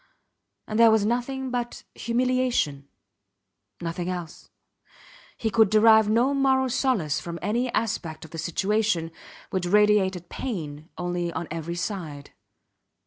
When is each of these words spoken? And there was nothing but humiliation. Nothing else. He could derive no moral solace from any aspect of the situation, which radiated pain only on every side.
And 0.67 0.79
there 0.79 0.89
was 0.89 1.05
nothing 1.05 1.51
but 1.51 1.83
humiliation. 1.93 2.87
Nothing 3.81 4.09
else. 4.09 4.49
He 5.37 5.51
could 5.51 5.69
derive 5.69 6.09
no 6.09 6.33
moral 6.33 6.71
solace 6.71 7.19
from 7.19 7.37
any 7.43 7.71
aspect 7.73 8.25
of 8.25 8.31
the 8.31 8.39
situation, 8.39 9.11
which 9.51 9.67
radiated 9.67 10.27
pain 10.27 10.89
only 10.97 11.31
on 11.31 11.47
every 11.51 11.75
side. 11.75 12.31